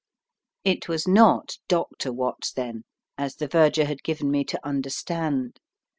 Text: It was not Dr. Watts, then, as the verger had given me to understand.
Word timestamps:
It 0.63 0.89
was 0.89 1.07
not 1.07 1.59
Dr. 1.67 2.11
Watts, 2.11 2.51
then, 2.51 2.85
as 3.19 3.35
the 3.35 3.47
verger 3.47 3.85
had 3.85 4.01
given 4.01 4.31
me 4.31 4.43
to 4.45 4.59
understand. 4.67 5.59